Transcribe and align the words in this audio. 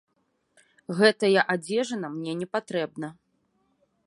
Гэтая 1.01 1.41
адзежына 1.57 2.07
мне 2.17 2.33
не 2.43 2.47
патрэбна. 2.57 3.07